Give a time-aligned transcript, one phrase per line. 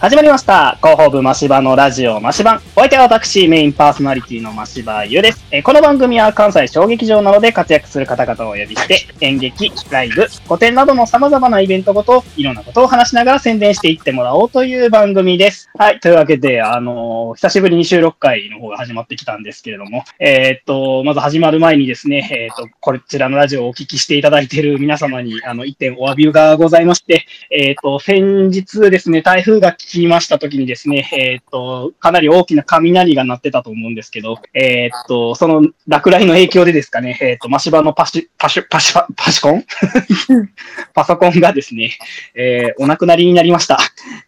[0.00, 0.78] 始まりました。
[0.82, 2.56] 広報部マシバのラジオマシバン。
[2.74, 5.46] お相手は私、メインパーソナリティのマシバユです。
[5.50, 15.68] えーこの番組は関西小劇場などで活躍する方々をお呼びして、 演劇、ライブ、古典などの様々なイベントごと、いろんなことを話しながら宣伝していってもらおうという番組です。
[15.76, 16.00] はい。
[16.00, 39.64] というわけで、あのー久しぶりに収録会の方が始まってきたんですけれども、えーっと、まず始まる前にですね、えーっと、こちらのラジオをお聞きしていただいている皆様に、あの、一点お詫びがございまして、えっ、と、先日ですね、台風が来きました時にですね、えっ、と、かなり大きな雷が鳴ってたと思うんですけど、えっ、と、その落雷の影響でですかね、えっ、と、マシバのパシ、パシュ、パシュ、パシコン？
[40.94, 41.92] パソコンがですね、
[42.34, 43.78] えお亡くなりになりました。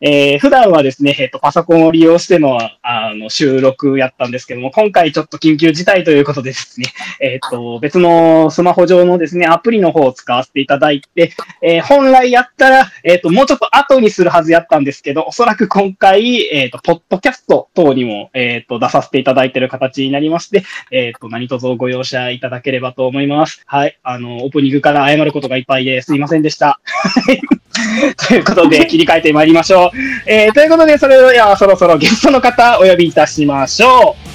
[0.00, 6.86] え普段はですね、えっ、と、パソコンを利用しての、あの、収録やったんですけども、今回ちょっと緊急事態ということでですね、
[7.20, 23.62] えっ、と、別のスマホ上のですね、アプリの方を使わせていただいて、え本来やったら、えっ、と、もうちょっと後にするはずやったんですけど、おそらく今回、えっ、と、ポッドキャスト等にも、えっ、と、出させていただいている形になりまして、えっ、と、何卒ご容赦いただければと思います。
[23.66, 23.98] はい。
[24.02, 26.80] あの、オープニングから謝ることがいっぱいですいませんでした。
[26.92, 27.40] はい
[28.28, 29.98] ということで、 切り替えてまいりましょう。
[30.26, 34.31] えーということで、それではそろそろゲストの方お呼びいたしましょう。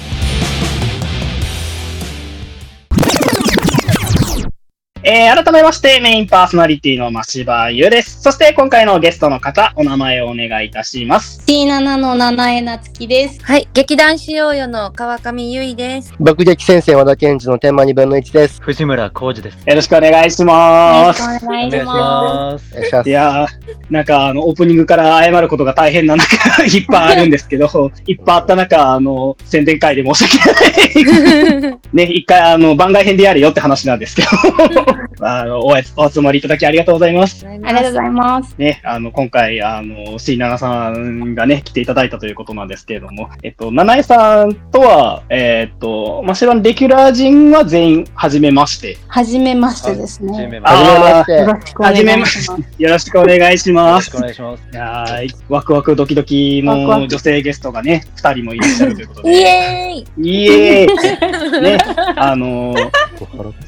[5.10, 8.20] えー改めまして、メインパーソナリティの真柴優です。
[8.20, 11.40] そして、今回のゲストの方、お名前をお願いいたします。
[11.46, 13.42] T7 の七重なつきです。
[13.42, 16.12] はい、劇団しようよの川上優衣です。
[16.20, 18.60] 爆撃戦線和田健二の天満2分の1です。
[18.60, 19.56] 藤村浩二です。
[19.66, 21.22] よろしくお願いしよます。
[21.22, 22.74] ろしくお願いしまます。
[22.74, 23.48] お願いしますいやー、
[23.88, 31.78] なんか、あの、オープニングから謝ることが大変な中、いっぱいあるんですけど、いっぱいあった中、あの、宣伝会で申し訳ない。
[31.94, 37.40] ね、一回、あの、番外編でやれよって話なんですけど、あの、おお集まりいただきありがとうございます。
[37.40, 37.46] す。
[37.46, 38.54] ありがとうございます。
[38.58, 48.98] ね、あの、今回、あの、C7 さんがね、来ていただいたということなんですけれども、えっと、七重さんとは、えっと、まあ、しばレギュラー陣は全員、はじめまして。
[49.08, 50.48] はじめましてですはじね。
[50.48, 51.94] めまはして。
[51.94, 52.82] じめまして。
[52.82, 54.14] よろしくお願いします。
[54.14, 59.30] よろしくお願いしよますいやーワクワクドキドキの女性ゲストがね、二人もいらっしゃるということイで。
[59.30, 61.78] エーイイエーイね、
[62.16, 63.07] あのー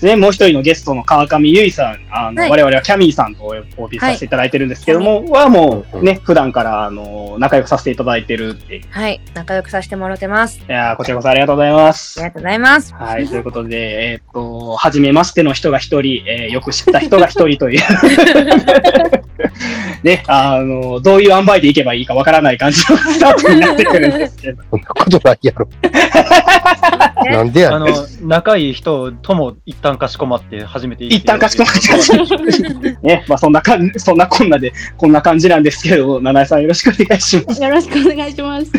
[0.02, 8.76] ね、もう一人のゲストの川上由衣さん、あの、はい我々はキャミーさんとお呼びさせていただいてるんですけども、はもうね、普段から、あの仲良くさせていただいてるって。
[8.76, 10.60] いはい、仲良くさせてもらってます。
[10.66, 12.28] やーこちらこそありがとうございますあり。
[12.28, 12.94] がとうございます。
[12.94, 17.80] はい、ということで、えーっと、はじめましての人が一人、えーよく知った人が一人という。
[20.02, 24.62] ね、あの、どういう塩梅でいけばいいかわからない感じのスタートになってくるんですけど。
[24.70, 25.68] そんなことないやろ。
[27.30, 27.74] なんでや。
[27.74, 27.86] あの、
[28.22, 37.62] 仲いい人とも一旦かしこまって初めて一旦かしこまって ね、まあそんなかん、そんなこんなで、こんな感じなんですけど、七重さんよろしくお願いします。
[37.62, 38.70] よろしくお願いします。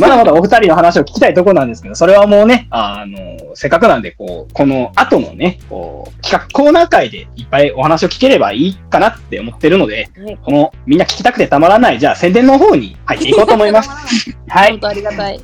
[0.00, 3.18] まだまだお二人の話を聞きたいところなんですけど、それはもうね、あの、
[3.54, 13.90] せっかくなんで、こう、この後のね、こう、企画コーナー会でいっぱいお話を聞ければいいかなって思ってるので、はいこの、みんな聞きたくてたまらない、じゃあ宣伝の方に入っていこうと思います。
[14.48, 14.80] は い本。
[14.80, 15.40] 当ありがたい。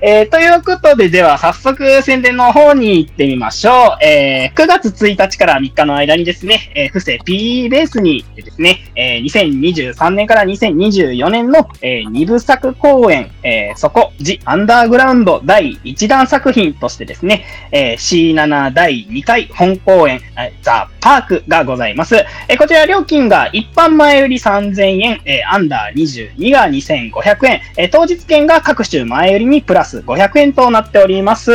[0.00, 4.04] えーということで、では早速宣伝の方に行ってみましょう。
[4.04, 20.20] えー9月1日から3日の間にですね、えー、布施 P ベースにてですね、えー2023年から2024年の、え2部作公演、えーそこ、ジ・アンダーグラウンド第1弾作品としてですね、えー C7 第2回本公演、
[20.62, 22.16] ザ・パークがございます。
[22.48, 31.52] えーこちら料金が一般前売り3000円、えーアンダー22が2500円、えー当日券が各種前売りにプララス500円となっております。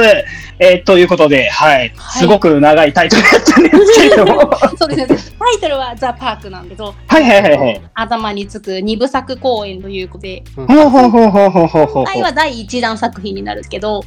[0.59, 4.25] えー、ということで、はい、はい、すごく長いタイトルだったんですけど
[4.77, 5.37] そうですね。
[5.39, 7.81] タイトルはザ・パークなんだけど、はいはいはいはい。
[7.93, 11.87] 頭につく二部作公演ということで、ほうほうほうほうほうほうほう。
[12.03, 14.01] 今回は第一弾作品になるんですけど、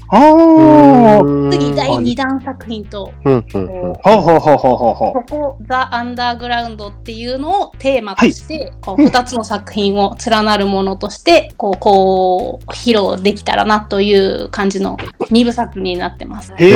[1.50, 5.12] 次第二弾作品と、ほうほうほうほうほうほう。
[5.12, 14.09] ここザ・アンダーグラウンドっていうのをテーマとして、はい、こう二つの作品を連なるものとして、こうこう披露できたらなという
[14.50, 14.96] 感じの
[15.30, 16.52] 2部作になってます。
[16.52, 16.56] う。
[16.58, 16.70] へー。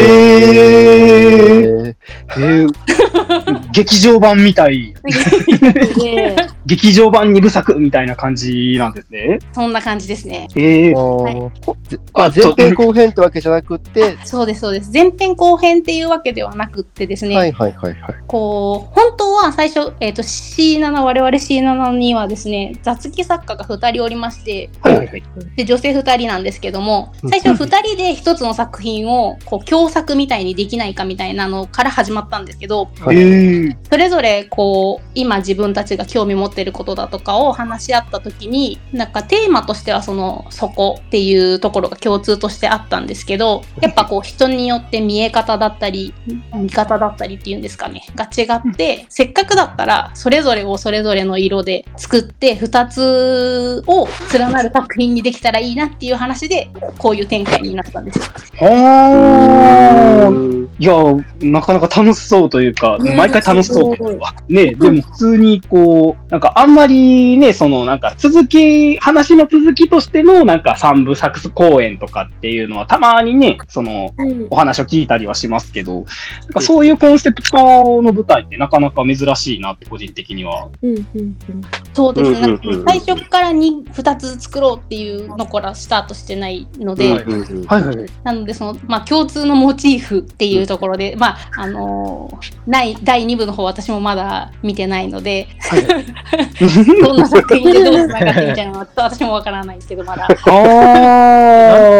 [1.87, 1.97] え
[2.37, 2.73] へー
[3.73, 4.95] 劇場版みたい。
[5.97, 6.37] で
[6.67, 9.39] 劇場版二部作みたいな感じなんですね。
[9.53, 10.49] そんな感じですね。
[10.55, 11.35] ええー、はい
[12.15, 14.91] あ前編後編ってわけじゃなくて、そうですそうです。
[14.93, 18.15] 前編後編っていうわけではなくってですね、はいはいはいはい。
[18.27, 25.23] こう本当は最初、えー、と C7 我々 C7 にはですね雑記作家が2人おりましてはいはいはい。
[25.57, 46.13] で女性2人なんですけどもうん最初2人で1つの作品をこう共作みたいにできないかみたいなのから始まったんですけどはええそれぞれこう今自分たちが興味持ってることだとかを話し合った時になんかテーマとしてはそのそこっていうところが共通としてあったんですけどやっぱこう人によって見え方だったり
[46.55, 58.25] 見方だったりっていうんですかねが違ってせっかくだったらそれぞれをそれぞれの色で作って2つを連なる作品にできたらいいなっていう話でこういう展開になったんですよ。
[58.61, 60.95] あーいや、
[61.41, 64.35] なかなか楽しそうというか、ね毎回楽しそうというか。
[64.49, 76.05] ね、でも普通にこう、なんかあんまりね、そのなんか続き、話の続きとしてのなんか三部作公演とかっていうのはたまにね、そのうんお話を聞いたりはしますけど、なん
[76.55, 80.69] かそういうコンセプトの舞台ってなかなか珍しいなって個人的には。
[80.83, 81.37] うんうんうん
[81.95, 82.59] そうですね。
[82.87, 87.25] 最初からに2つ作ろうっていうのからスタートしてないので。
[88.25, 95.49] なのでその、まあ、共通のモチーフっていうところで、まあ、あのーない、第2部の方私もまだ見てないので、
[97.03, 100.29] どんな作品でどうつながってみたいなのは私もわからないですけど、まだ。
[100.29, 100.37] なん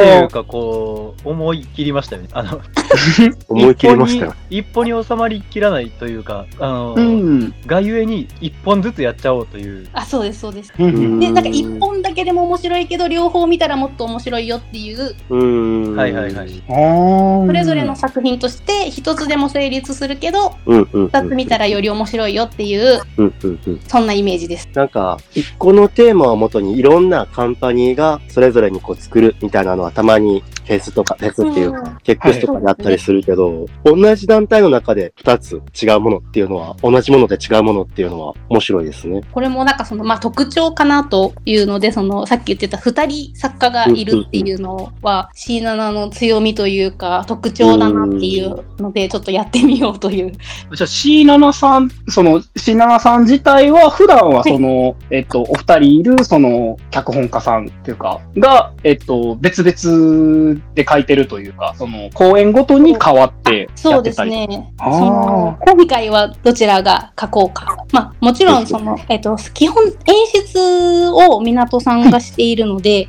[0.03, 2.29] ていあうかこう、思い切りましたよね。
[2.33, 2.61] あの、
[3.49, 4.35] 思い切りましたよ。
[4.51, 7.55] 一歩に収まりきらないというか、あの、うん。
[7.67, 9.87] がゆえに一本ずつやっちゃおうという。
[9.93, 10.73] あ、そうです、そうです。
[10.79, 15.45] うんで、なんか1本だけでも面白いけど、両方見たらもっと面白いよっていう、う
[15.93, 15.97] ん。
[15.97, 16.49] はいはいはい。
[16.49, 21.07] そそれぞれの作品として1つでも成立するけど、うんうんうん。
[21.09, 23.81] 2つ見たらより面白いよっていう、うんうんうん。
[23.87, 24.69] そんなイメージです。
[24.75, 39.23] なんか、一個のテーマをもとにいろんなカンパニーがそれぞれにこう作るみたいなのはたまにフェスとか、フェスっていうか、うん結クスとかであったりするけど、同じ団体の中で二つ違うものっていうのは、同じもので違うものっていうのは面白いですね。
[39.33, 48.44] これもなんかその、まあ、特徴かなというので、その、さっき言ってた2人作家がいるっていうのは、C7 の強みというか、特徴だなっていう
[48.79, 50.33] ので、ちょっとやってみようという。
[50.33, 64.49] じゃあ C7 さん、その C7 さん自体は普段はその、えっと、お二人いるその脚本家さんっていうか、が、えっと、別々で書いてるというか、その公演ごとに変わってやそうですってたり。
[64.49, 64.73] ね。
[64.79, 67.85] その、今回はどちらが書こうか。
[67.93, 69.93] まあ、もちろん、その、えっと、基本演
[70.33, 73.09] 出を港さんがしているので。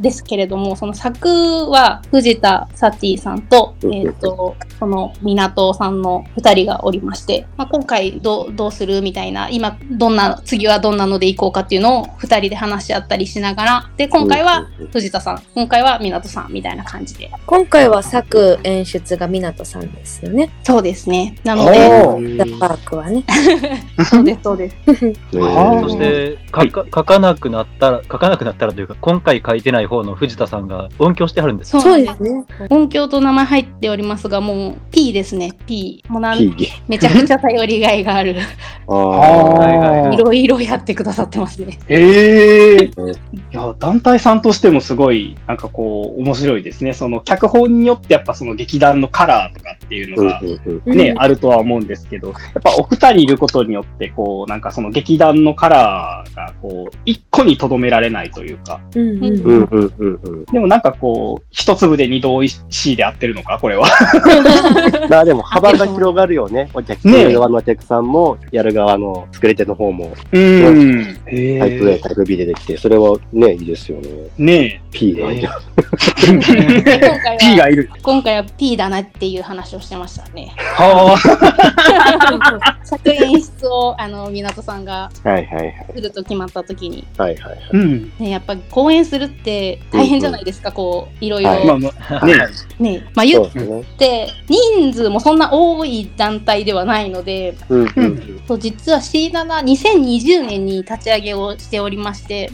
[0.00, 1.28] ですけれども、その作
[1.70, 4.47] は藤田サティさんと、うんえっ、と、
[4.78, 17.30] その港さんの二人がおりまして、まあ、今回どうどうするみたいな、今どんな、次はどんなのでいこうかっていうのを二人で話し合ったりしながら、で、今回は藤田さん、今回は港さんみたいな感じで。
[17.46, 20.50] 今回は作演出が湊さんですよね。
[20.62, 21.36] そうですね。
[21.44, 23.24] なのおで、ーザ・パークはね。
[24.08, 24.76] そうです、そうです。
[25.32, 31.70] そして、書か書かなくなったら、書かなくなったらというか、今回書いてない方の藤田さんが音響してはるんです。
[31.70, 32.22] そうです。
[32.22, 32.44] ね。
[32.70, 36.02] 音響と名前入っておりますが、もう P ですね、P。
[36.08, 38.36] もうなん P めちゃくちゃ頼りがいがある。
[38.88, 41.78] あはいろいろやってくださってますね。
[41.88, 43.16] ええうんい
[43.52, 46.92] や、団体さんとしてもすごい、なんかこう、面白いですね。
[46.92, 60.44] その、脚本によってやっぱその劇団のカラーとかっていうのが、ね、うんあるとは思うんですけど、やっぱお二人いることによって、こう、なんかその劇団のカラーが、こう、一個に留められないというか、うんうんうんうんうんうん。
[60.44, 63.86] でもなんかこう、一粒で二度おいしいで合ってるのか、これは。
[65.08, 66.68] まあでも幅が広がるよね。
[66.74, 71.17] お客さんね側のお客さんも、やる側の作り手の方も、うん。
[71.28, 74.08] タイプ A、タイプ B でできて、それはね、いいですよね。
[74.38, 75.22] ね P で。
[75.22, 75.40] え。
[75.40, 75.50] 今
[77.22, 77.90] 回 P はがいる。
[78.02, 80.52] 今回は P だなっていう話をしてましたね。
[80.56, 81.16] は
[82.84, 85.86] 作演出をあの港さんがはいはいはい。
[85.94, 87.58] すると決まった時に、はいはいはい。
[87.58, 87.68] あ。
[87.72, 88.12] うん。
[88.18, 91.90] ね、やっぱ公演するって大変じゃないですか、こういろいろ、はいまあま
[92.22, 92.34] あ、ね
[92.78, 93.82] ねまあ言うですね。
[93.98, 98.42] て人数もそんな多い団体ではないのでうんうんうん。
[98.46, 102.50] そう実は C72020 年に立ち上げをしておりまして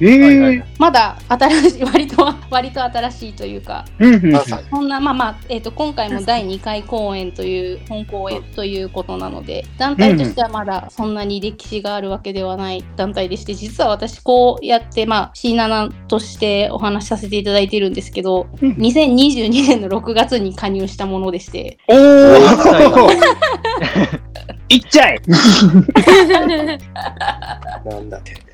[0.00, 0.64] えはいはいえ。
[0.78, 3.84] まだ新しい割と 割と新しいというか。
[4.70, 22.32] そんな、まあまあ、えっ、と、今回も第2回公演という、本公演ということなので、団体としてはまだそんなに歴史があるわけではない団体でして、実は私こうやって、まあ、C7 としてお話しさせていただいているんですけど、うん2022年の6月に加入したものでして、おー
[24.72, 25.20] いっちゃえ
[27.84, 28.52] なんだって。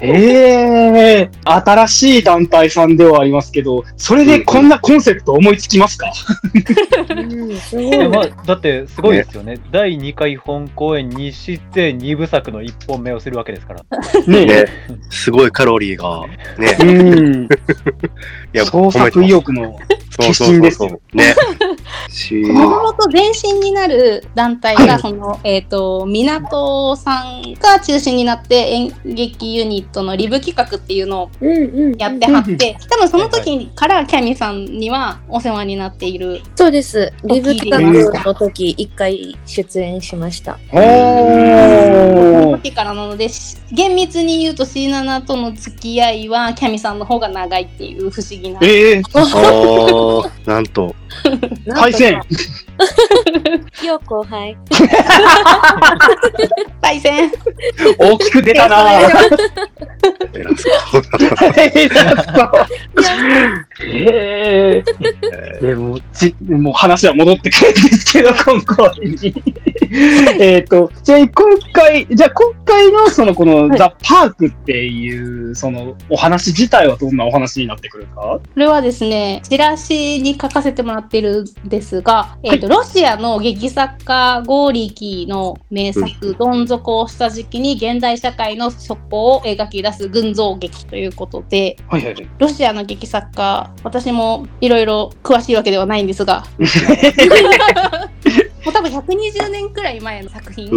[0.00, 6.12] ええ新しい団体さんではありますけど、それでこんなコンセプト思いつきますか、
[8.10, 9.58] まあ、だってすごいですよね。
[9.72, 13.84] 第2回本公演にして2部作の1本目をするわけですから。
[14.26, 14.66] ねね、
[15.10, 16.26] すごいカロリーが、
[16.58, 17.44] ね、うん。
[17.48, 17.48] い
[18.52, 19.78] や創作意欲の。
[20.20, 21.34] そうそうそうそうね。
[22.10, 31.30] し、もともと前身になる団体が、はいその、えっ、と、港さんが中心になって演劇ユニットのリブ企画っていうのを。
[31.98, 36.40] やってはって、多分その時からキャミさんにはお世話になっている。
[36.56, 37.12] そうです。
[37.24, 40.58] リブ企画の時、一回出演しました。
[40.72, 42.18] おー。
[42.58, 48.58] 時からなので、し厳密に言うと C7 との付き合いはキャミさんの方が長いっていう不思議な。
[48.62, 49.02] ええ
[50.46, 50.94] なんと、
[51.74, 52.20] 対戦。
[53.84, 54.56] よう後輩。
[56.80, 57.30] 対戦
[57.98, 59.10] 大きく出たなぁ。
[60.34, 61.02] 偉そう。
[63.84, 64.84] え
[65.60, 69.34] えでも、ち、もう話は戻ってくるんですけど、今回に。
[70.38, 71.30] えっと、じゃあ今
[71.72, 78.20] 回、じゃあ今回のそのこの、はいザ・パークっていう、そのお話自体はどんなお話になってくるか？
[78.20, 92.28] これはですね、チラシに書かせてもらってるんですが、えっ、と、ロシアの劇作家ゴーリキの名作、どん底を下敷きに現代社会の底を描き出す群像劇ということで、はいはいはい。
[92.38, 96.44] ロシアの劇作家、私もいろいろ詳しいわけではないんですが、
[98.64, 100.68] もう多分120年くらい前の作品。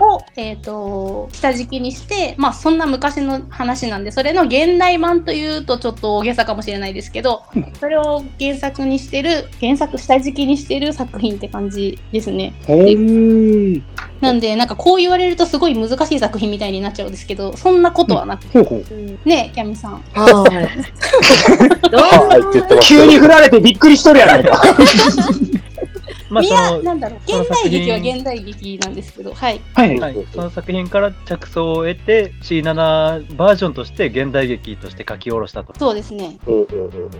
[0.00, 7.44] を、えー、と下敷きにして、まあ、そんな昔の話なんでそれの現代版というとちょっと大げさかもしれないですけど
[7.80, 12.54] それを原作にしてる原作下敷きにしてる作品って感じですね。
[14.20, 18.94] なんでなんかこう言われるとすごい難しい作品みたいになっちゃうんですけどそんなことはなくほうほう。
[18.94, 21.88] うんねキャミさんはい。
[21.90, 24.62] どうはいって言ってます急に振られてびっくりしとるやないか。
[26.28, 30.00] まあ、いその、やなんだろう現代劇は現代劇なんですけどはいはい。
[30.00, 35.72] はい、その作品から着想を得て C7 バージョンとして現代劇として書き下ろしたと。
[35.78, 36.36] そうですね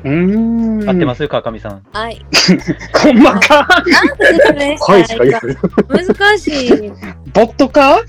[0.04, 0.88] うん。
[0.88, 1.26] 合ってます？
[1.28, 1.82] 川上さん。
[1.92, 2.24] はい。
[3.02, 3.90] ほんまか い。
[5.88, 6.92] 難しい。
[7.36, 8.02] ボットか？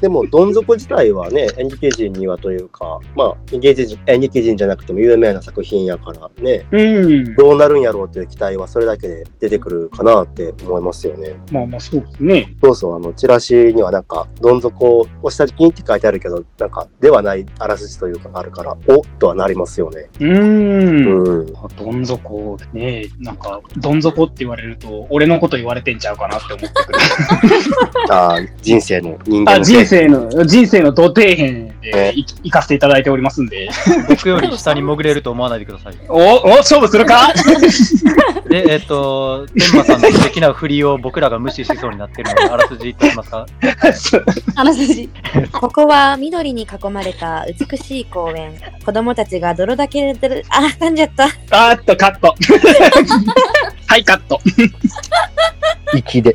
[0.00, 7.34] でも、どん底自体はね、演劇人にはというか、まあ、演劇人演劇人じゃなくても有名な作品やからね、うん。
[7.34, 11.34] どうなるんやろうという期待はそれだけで出てくるかなって思いますよね。
[11.50, 12.56] まあまあそうですね。
[12.62, 20.08] そうそう、あの、チラシにはなんか、どん底を下敷きにって書いてあるけど、なんか、ではないあらすじというかあるから、おっとはなりますよね。
[20.20, 21.28] うーん。
[21.40, 21.46] うん。
[21.76, 27.47] どん底ねなんか、どん底って言われると、俺のこと言われてんちゃうかなって思ってくる。
[28.10, 33.68] ああ、人生の人間あ、の人生の、人生の土底辺でい行かせていただいておりますんで。
[34.08, 35.94] 僕より下に潜れると思わないでください。
[36.08, 37.32] お、お、勝負するか？
[38.48, 43.46] で、えっ、と、天馬さんの素敵な振りを僕らが無視しそうになってるので、あらすじ言ってみますか？
[44.54, 45.08] あらすじ
[45.52, 48.54] ここは緑に囲まれた美しい公園。
[48.84, 51.24] 子供たちが泥だけで、あ、噛んじゃった。
[51.50, 52.34] あーっと、カット。
[53.86, 54.40] はい、カット。
[56.08, 56.34] 粋で、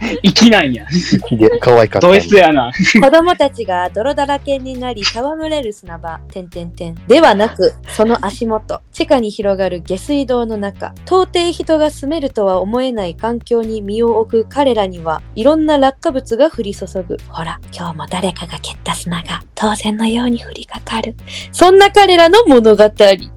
[0.22, 0.86] 粋なんや。
[0.90, 2.70] 粋で、可愛かったドやな。
[3.02, 6.94] 子供たちが泥だらけになり戯れる砂場、てんてんてん。
[7.06, 17.16] ではなく、その足元、地下に広がる下水道の中、到底人が住めるとは思えない環境に身を置く彼らには、いろんな落下物が降り注ぐ。
[17.28, 21.14] ほら、今日も誰かが蹴った砂が当然のように降りかかる。
[21.52, 22.88] そんな彼らの物語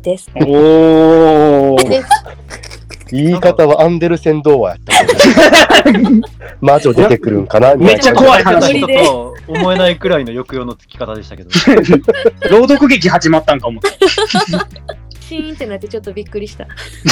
[0.01, 0.29] です。
[0.35, 2.40] おー。
[3.11, 5.05] 言い方はアンデルセン童話やった
[5.85, 6.09] けど。
[6.61, 7.75] 魔女出てくるんかな？
[7.75, 11.49] めっちゃ怖い話人とは思えないくらいの抑揚のつき方でしたけど。
[12.49, 13.81] 朗読劇始まったんか思っ
[15.31, 16.67] シーンってなってちょっとびっくりした。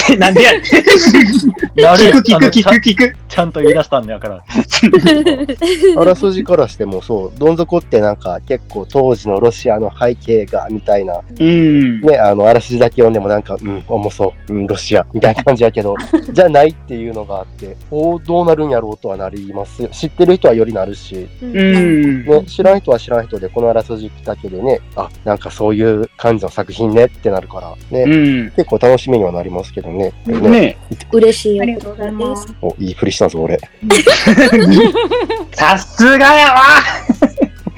[0.08, 0.18] て。
[0.20, 3.16] なんでやね聞く聞く聞く聞く。
[3.30, 4.44] ちゃんと言い出したんだから。
[5.98, 12.02] あらすじからしてもそう、どん底ってなんか結構当時のロシアの背景がみたいな、うん。
[12.02, 15.96] ね、あの、あらすじだけ読んでもなんか、うん、重そう、うん、ロシア、みたいな感じやけど、
[16.34, 19.90] じゃないっていうのがあって、おーどうなるんやろうとはなりますよ。
[19.90, 22.26] 知ってる人はよりなるし、うん。
[22.26, 28.09] ね、知らん人は知らん人で、このあらすじだけでね、あ、なんかそういう感じの作品ねってなるから、ね、うん。
[28.56, 30.14] 結構楽しみにはなりますけどね。
[30.26, 30.50] ね。
[30.50, 30.78] ね。
[31.12, 32.48] 嬉しいありがとうございます。
[32.62, 33.58] お、いいふりしたぞ、俺。
[35.54, 36.62] さすがやわ。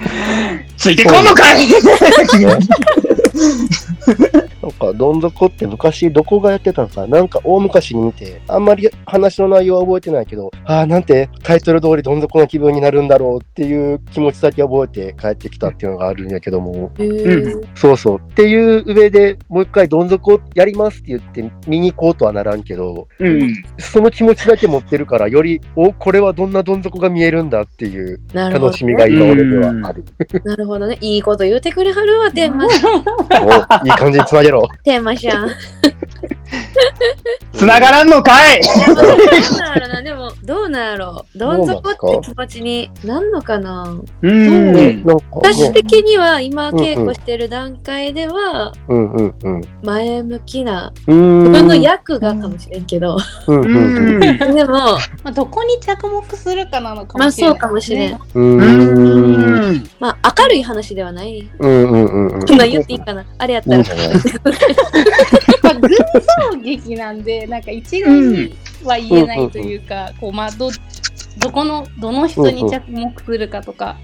[0.77, 1.67] ついてこんのかい
[4.61, 18.19] なんか、どん底って昔どこがやってたのか、なんか大昔に見て、あんまり話の内容は覚えてないけど、ああ、なんてタイトル通りどん底の気分になるんだろうっていう気持ちだけ覚えて帰ってきたっていうのがあるんやけども、へーそうそう。
[18.19, 23.63] っていう上でもう一回どん底やりますって言って見に行こうとはならんけど、うん。
[23.79, 30.05] その気持ちだけ持ってるから、より、お、これはどんなどん底が見えるんだっていう楽しみが今俺ではある。
[30.43, 30.97] なるほどね。
[31.01, 32.65] いいこと言うてくれはるわ、テーマ、
[33.81, 34.67] おいい感じにつなげゼロ。
[34.83, 35.49] テーマじゃん。
[37.55, 38.63] 繋がらんのかいん
[40.43, 41.25] どうなんやろ？
[41.35, 43.95] どん底って気持ちになんのかな？
[44.21, 45.03] うん。
[45.31, 49.61] 私的には今うんうん稽古してる段階ではうんうんうん。
[49.83, 51.39] 前向きなうん。
[51.43, 53.17] 自分の役がかもしれんけど、
[53.47, 54.19] うんううんん。
[54.19, 58.19] でも、まあ、どこに着目するかなのかまあもしれない、そうかもしれん。。
[58.33, 58.57] うん。
[58.57, 59.89] うんうん。
[59.99, 61.49] まあ明るい話ではない。
[61.59, 62.45] うんうんうん。
[62.49, 63.25] 今言っていいかな？
[63.37, 70.69] あれやったらまあ、 群像劇なんで、なんか一概には言えないというか、こう、まあ、ど、
[71.37, 73.97] どこの、どの人に着目するかとか、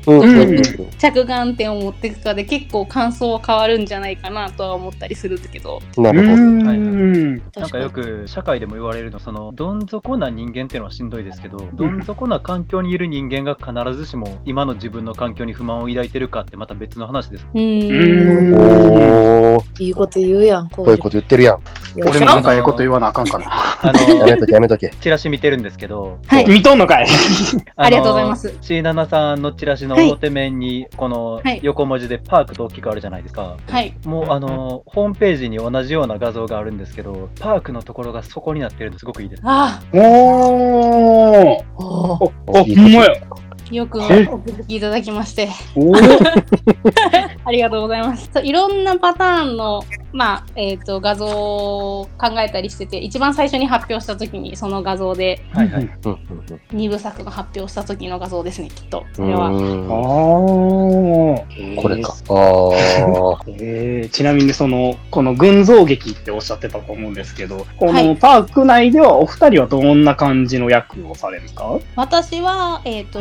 [0.98, 5.80] 着眼点を持っていくかで結構感想は変わるんじゃないかなとは思ったりするんだけど。
[5.98, 6.34] なるほど。
[6.34, 7.36] うん。
[7.36, 17.48] なんかよく社会でも言われるのそのどん底な人間っていうのはしんどいですけど、どん底な環境にいる人間が必ずしも今の自分の環境に不満を抱いてるかってまた別の話です。
[17.54, 17.60] う。
[17.60, 19.07] うん
[19.80, 21.60] いいこと言うやん、ここういうこと言ってるやん。
[21.96, 23.46] 俺もなんかええこと言わなあかんかな。
[23.82, 24.90] あやめのとけやめとけ。
[25.02, 26.46] チラシ見てるんですけど、はい。
[26.48, 27.08] 見とんのかい
[27.76, 28.50] ありがとうございます。
[28.62, 33.56] C7 さんのチラシのはい表面にこのはい横文字でパークと大きくあるじゃないですか。
[33.70, 33.94] はい。
[34.06, 39.42] もうあのホームページに同じような画像があるんですけど、パークのところが底になってるのすごくいいです。
[39.46, 40.02] あおー。
[40.02, 43.14] おーお、お、ほんまや。
[43.72, 44.18] あ、よくお気え？
[44.18, 45.50] づきいただきまして。
[47.46, 48.30] ありがとうございます。
[48.44, 49.82] いろんなパターンの、
[50.12, 55.84] まあ、えっ、と、画像を考えたりしてて、一番最初に発表した時に、その画像で、はいはい。
[55.84, 56.18] うんうん
[56.72, 59.04] 二部作の発表した時の画像ですね、きっと。
[59.14, 59.46] そうんれは。
[59.48, 62.14] あうんーこれか。。
[62.30, 63.44] ああ。
[63.60, 71.78] えーちなみにその、この群像劇っておっしゃってたと思うんですけど、こはいのパーク内ではお二人はどんな感じの役をされるんですか？
[71.96, 73.20] 私は、えっ、と、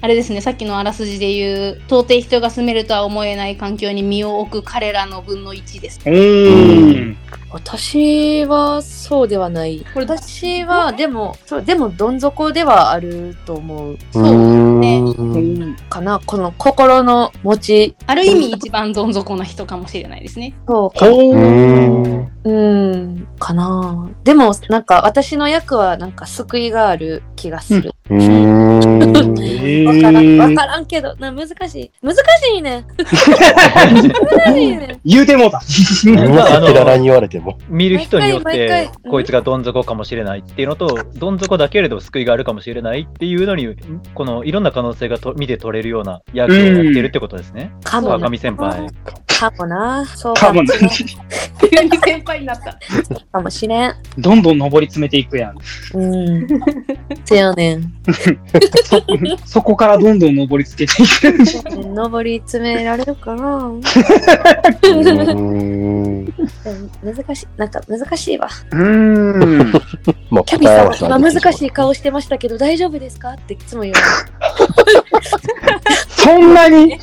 [0.00, 6.00] あれですね、さっきのあらすじで言う、到底人が住めるとは思えない環境に身を置く彼らの分の1です。
[6.04, 7.16] うーん。
[7.54, 9.86] 私はそうではない。
[9.94, 16.20] これ私は、でも、そうでも、どん底ではあると思うそうねうんかな。
[16.26, 20.52] この心の持ち、ある意味一番どん底な人かもしれないですね。
[20.66, 21.06] そうか。
[22.44, 24.10] うん、かな。
[24.24, 27.94] でも、なんか、私の役は、なんか、救いがある気がする。
[28.10, 28.93] うん。
[29.84, 31.90] えわからん、わーからんけど、な、難しい。
[32.02, 32.20] 難し
[32.56, 32.84] いね。
[32.98, 35.00] 難しいね。
[35.04, 35.60] 言うてもうた。
[36.04, 37.58] 何が赤裸々に言われても。
[37.68, 43.76] 見る人によっ毎回毎て回こいつがどん底かもしれないっていうのと、どん底だけれど救いがあるかもしれないっていうのに、
[44.14, 47.72] このいろんな可能性がと見て取れるような役をやってるってことですね。
[47.82, 48.18] かもな。
[48.18, 48.86] 川上先輩。
[49.26, 50.04] かもな。
[50.06, 51.16] そうかもなかもしれん。
[51.70, 52.78] 急に先輩になった。
[53.32, 53.94] かもしれん。
[54.18, 55.56] どんどん上り詰めていくやん。
[55.94, 56.48] うん。
[57.24, 57.94] せやねん。
[59.44, 61.32] そこからどんどん上りつけていく。
[61.94, 63.70] 登り詰められるかな？
[67.02, 67.46] 難しい。
[67.56, 68.48] なんか難しいわ。
[68.72, 69.72] うーん。
[70.34, 73.30] まあ、キャミさん、今難しい顔してましたけど大丈夫ですか？
[73.32, 73.98] っていつも言わ
[76.08, 76.98] そんなに？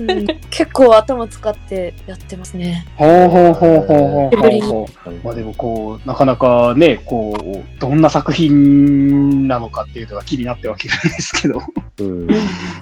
[0.00, 0.26] うん。
[0.50, 2.86] 結構頭使ってやってますね。
[2.96, 5.10] ほうほうほうほうほう。
[5.24, 11.60] まあでもこう、なかなかね、こう、どんな作品なのかっていうのが気になってわけなんですけど、
[11.98, 12.28] うん。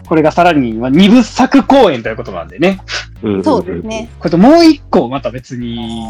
[0.06, 3.09] これがさらにまあ二部作公演ということなんでね、うん
[3.44, 4.08] そうですね。
[4.18, 6.02] これともう一個また別に、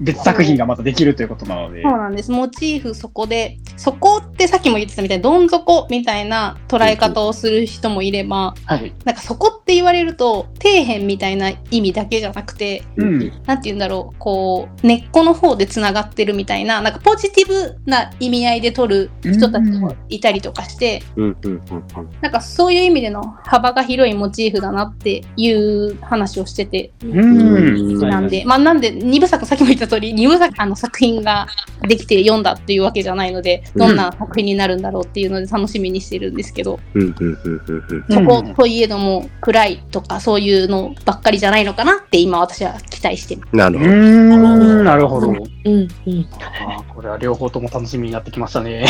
[0.00, 2.30] 別作品がまたできるということなので、そうなんです。
[2.30, 8.92] モチーフそこで、そこってさっきも言ってたみたいにどん底みたいな捉え方をする人もいれば、はい。
[9.04, 13.18] なんかそこって言われると底辺みたいな意味だけじゃなくて、うん。
[13.46, 21.36] なんて言うんだろう、こう、根っこの方で繋がってるみたいな、なんかポジティブな意味合いで取る人たちもいたりとかして、うん
[22.20, 27.98] なんかそういう意味での幅が広いモチーフだなっていう話をしてて、うん。
[28.00, 31.46] なんで、まあなんで二部作、さっきも言った通り、二部作あの作品が
[31.82, 36.80] できて読んだっていうわけじゃないので、どんな作品になるんだろうっていうので楽しみにしてるんですけど、
[38.10, 43.48] そこといえども暗いとかそういうのばっかりじゃないのかなって今私は期待してます。
[43.52, 43.90] うなるほど。
[43.90, 45.28] ん、なるほど。
[45.28, 45.88] うん、うん、
[46.40, 48.84] あーこれは両方とも楽しみになってきましたね。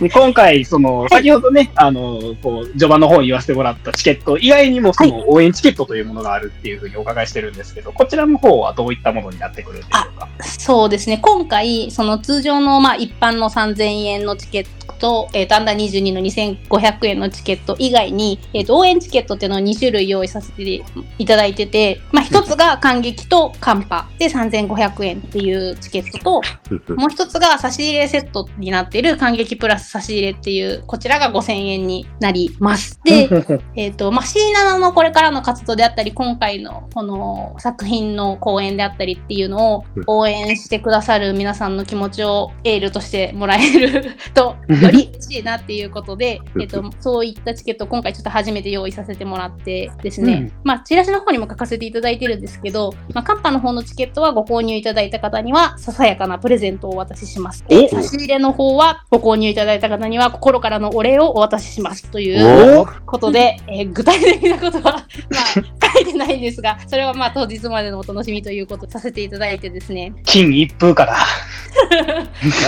[0.00, 10.28] ね今回、その、先ほどね、あの、こう、序盤の方に言わせてもらったチケット以外にも、その、応援チケットというものがあるっていうふうにお伺いしてるんですけど、こちらの方はどういったものになってくるんでしょうか？
[10.42, 20.84] そうですね、今回、その通常のまあ一般の3000円のチケットと、えっ、と、アンダー22の2500円のチケット以外に、えっ、と、応援チケットっていうのを2種類用意させて
[21.18, 33.00] いただいてて、まあ、一つが感激とカンパで3500円っていうチケットと、もう一つが差し入れセットになっている感激プラス差し入れっていう、こちらが5000円になります。
[33.04, 33.28] で、
[33.74, 40.04] えっ、と、まあ、C7 のこれからの活動であったり、今回のこの作品の公演であったりっていうのをうん。
[40.06, 44.56] 応援してくださる皆さんの気持ちをエールとしてもらえると、
[44.90, 57.64] より嬉しいなっていうことで、えっと、そういったチケットを今回ちょっと初めて用意させてもらってですね、うんまあ、チラシの方にも書かせていただいてるんですけど、まあ、カッパの方のチケットはご購入いただいた方には、ささやかなプレゼントをお渡しします。
[57.68, 64.92] で、差し入れの方は、ご購入いただいた方には、心からのお礼をお渡ししますというおことで、えー具体的なことは、
[65.30, 65.40] ま
[65.82, 70.12] あ、書いてないんですが、それはまあ当日までのお楽しみということをさせていただいてですね。
[70.24, 71.16] 金一風から。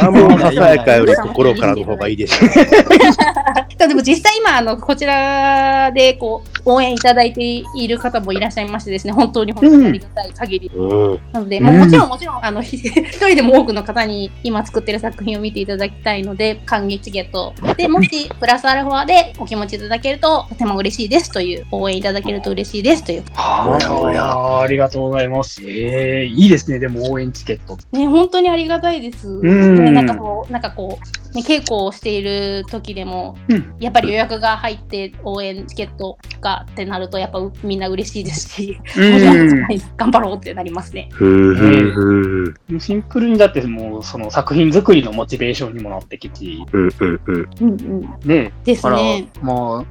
[0.01, 2.47] 何もささやかより心からの方がいいでしょ
[3.89, 7.43] でも実際今、あの、こちらでこう、応援いただいて
[7.77, 10.71] いる方もいらっしゃいましてですね、本当に本当にありがたい限り。
[10.75, 10.83] う。
[10.83, 11.21] うん。
[11.33, 17.55] なので、もちろんもちろん、あの、ひ一人でも多くの方に今作ってる作品を見ていただきたいので、歓迎チケット。
[17.77, 23.25] で、もし、プラスアルファでお気持ちいただけると、とても嬉しいですという、応援いただけると嬉しいですという。
[23.35, 25.63] ああ、ありがとうございます。
[25.65, 27.77] ええいいですね、でも応援チケット。
[27.93, 29.22] ね、本当にありがたいです。
[29.29, 29.75] ん。
[29.77, 33.75] ね、なんかこう、なんかこう、ね、稽古をしている時でも、うん。
[33.81, 39.67] やっぱり予約が入って応援チケットがってなると、やっぱうみんな嬉しいですし、うん
[39.97, 41.09] 頑張ろうってなりますね。
[42.79, 47.51] シンプルにだってもうその作品作りのモチベーションにもなってきて、うんうんうん。
[47.61, 48.19] うんうん。
[48.25, 49.29] ねですね。
[49.41, 49.85] まあ、も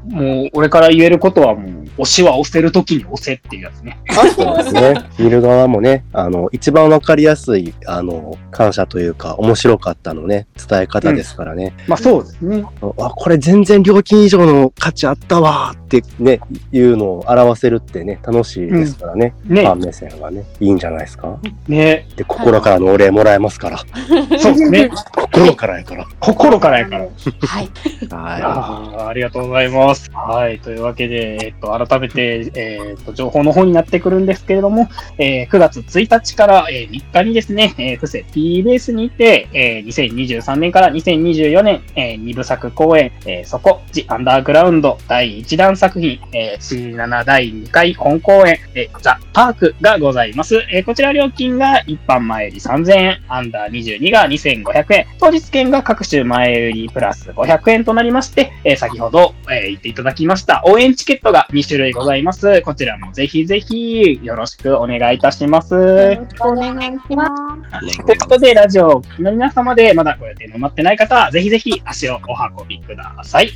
[0.45, 3.97] う俺から言えることはもう、押しは押せるときに押せっていうやつね。
[4.35, 4.93] そうですね。
[5.17, 11.73] 見る側もね、あの、一番わかりやすい、あの、感謝というか、面白かったのね、伝え方ですからね。
[11.87, 12.63] まあそうですね。
[12.81, 16.39] あ、これ全然料金以上の価値あったわーってね、
[16.71, 19.33] いうのを表せるってね、楽しいですからね。
[19.45, 21.37] ねファン目線がね、いいんじゃないですか？
[21.67, 23.77] ねで、心からのお礼もらえますから。
[24.39, 24.89] そうですね。
[25.15, 26.05] 心からやから。
[26.19, 27.01] 心からやから。
[27.01, 27.07] は
[27.61, 27.69] い。
[28.09, 30.09] はあーありがとうございます。
[30.13, 30.59] はい。
[30.59, 50.57] というわけで、えっと、改めて、えっと、情報の方になってくるんですけれども、えー9月1日から、えー3日にですね、えー、布施 P ベースにて、えー2023年から2024年、え2部作公演、えーそこ、ジ・アンダーグラウンド第1弾作品、えー C7 第2回本公演、えーザ・パークがございます。
[50.71, 62.61] えーこちら料金が一般前より3000円、アンダー22が2500円、当日券が各種前売りプラス500円となりまして、えー先ほど、えー言っていただきました応援チケットが2種類ございます。
[62.61, 65.73] こちらもぜひぜひよろしくお願いいたします。
[65.73, 67.25] よろしくお願いしま
[67.71, 68.05] す。
[68.05, 73.49] ということで、ラジオの皆様でまだご予定の待ってない方は、ぜひぜひ足をお運びください。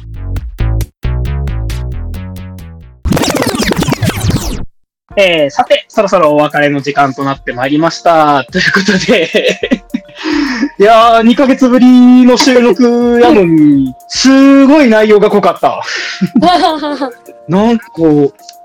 [5.17, 8.43] えー、さて、そろそろお別れの時間となってまいりました。
[8.51, 9.81] ということで、
[10.79, 15.81] いやー、2ヶ月ぶりの収録やのに、すごい内容が濃かった。
[17.47, 17.85] なんか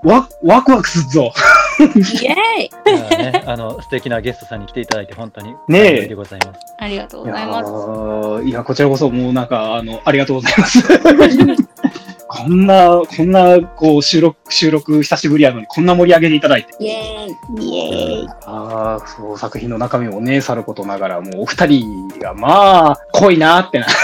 [0.02, 1.32] わ、ワクワクすっぞ。
[1.78, 2.70] イエーイい
[3.12, 6.60] やね、あの素敵なゲストさんに来ていただいて本当にねえ幸いでございます。
[6.78, 7.70] ありがとうございます。
[7.70, 10.82] ーいや、こちらこそもうなんか、あの、ありがとうございます。
[12.32, 16.72] こんな、こんな、こう、収録、収録久しぶりやのに、こんな盛り上げていただいて。
[16.78, 18.28] イエーイイエーイ。
[18.46, 23.86] ああ、そう、作品の中身もね、さることながら、もうお二人が、まあ、濃いなってな。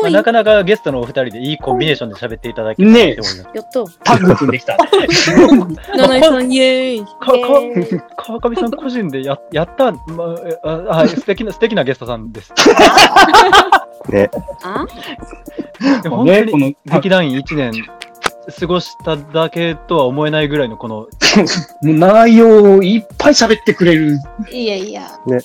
[0.00, 3.56] まあなかなかゲストのお二人でいいコンビネーションで喋っていただけたねえと思います。
[3.56, 3.64] やっ
[4.04, 4.76] たタッグ組んできた。
[5.96, 7.16] 七井さんイエーイか
[8.16, 9.98] か川上さん個人でややった、ま
[10.64, 12.54] あ、あはい素敵な素敵なゲストさんです。
[14.10, 14.30] ね。
[14.62, 14.86] あ
[16.02, 17.72] でも本ね、当こにの、劇団員1年
[18.48, 21.08] 過ごしただけとは思えないぐらいのこの
[21.82, 24.18] 内容をいっぱい喋ってくれる。
[24.50, 25.02] いやいや。
[25.26, 25.40] いや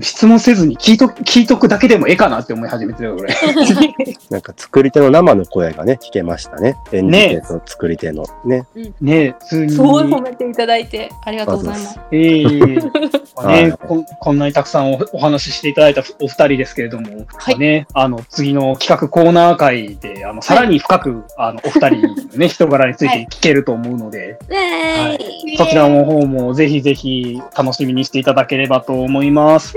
[0.00, 3.34] 質問せずに聞いと聞いとくだけでもええかなって思い始めてるよ、俺。
[4.30, 6.76] なんか作り手の生の声がね、聞けましたね。
[6.92, 8.66] 演じ手と作り手のね。
[9.00, 9.72] ね普通に。
[9.72, 12.00] すごい褒めていただいてありがとうございます。
[12.10, 12.44] ええ
[13.36, 29.74] はいねこ、こんなにたくさんおお話ししていただいたお二人ですけれども、はいね、あの、次の企画コーナー会で、あの、さらに深く、あの、お二人にね、人柄について聞けると思うので、イェーイそちらの方もぜひぜひ楽しみにしていただければと思います。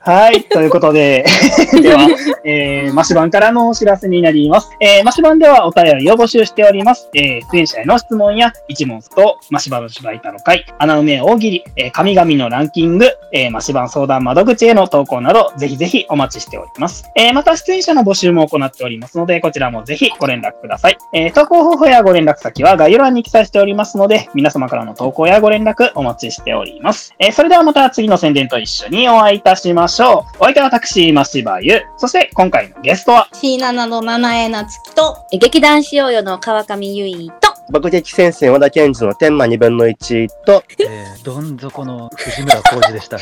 [0.00, 0.44] はい。
[0.44, 1.24] ということで、
[1.80, 2.08] では、
[2.44, 4.70] えー、マシバンからのお知らせになります。
[4.80, 7.08] えー、マシバンではお便りを募集しております。
[7.14, 17.10] えー、出演者への質問や一問と、マシバの芝居太郎会、穴埋め大喜利、えー、神々のランキング、えー、マシバン相談窓口への投稿など、ぜひぜひお待ちしております。
[17.16, 20.98] えー、また出演者の募集も行っておりますので、こちらもぜひご連絡ください。
[21.12, 27.14] えー、投稿方法やご連絡先は概要欄に記載しておりますので、皆様からの投稿やご連絡お待ちしております。
[27.18, 30.36] えー、それではまた次の宣伝と一緒にお会いいたしましょう。
[30.40, 31.82] お相手は私、マシバユ。
[31.98, 43.18] そして今回のゲストは、C7 の七重なつきと、劇団しようよの川上結衣と、爆撃戦線和田健二の天満2分の1と、えー、どん底の藤村浩二でした。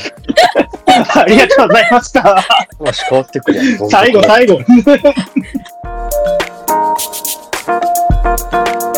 [1.20, 2.22] ありがとうございました。
[2.78, 3.90] わし変わってくるやん。
[3.90, 4.60] 最後、最後。
[8.22, 8.91] Thank you.